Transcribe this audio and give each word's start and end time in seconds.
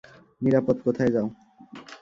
নিরাপদ 0.41 0.77
কোথাও 0.85 1.09
যাও। 1.15 1.27